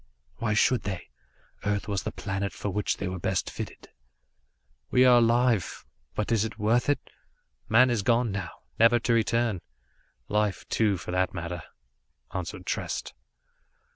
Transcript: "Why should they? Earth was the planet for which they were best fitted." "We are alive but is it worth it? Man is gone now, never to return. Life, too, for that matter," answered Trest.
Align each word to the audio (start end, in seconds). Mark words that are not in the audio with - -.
"Why 0.37 0.55
should 0.55 0.81
they? 0.81 1.11
Earth 1.63 1.87
was 1.87 2.01
the 2.01 2.11
planet 2.11 2.53
for 2.53 2.71
which 2.71 2.97
they 2.97 3.07
were 3.07 3.19
best 3.19 3.51
fitted." 3.51 3.89
"We 4.89 5.05
are 5.05 5.19
alive 5.19 5.85
but 6.15 6.31
is 6.31 6.43
it 6.43 6.57
worth 6.57 6.89
it? 6.89 6.99
Man 7.69 7.91
is 7.91 8.01
gone 8.01 8.31
now, 8.31 8.49
never 8.79 8.97
to 8.97 9.13
return. 9.13 9.61
Life, 10.27 10.67
too, 10.69 10.97
for 10.97 11.11
that 11.11 11.35
matter," 11.35 11.61
answered 12.33 12.65
Trest. 12.65 13.13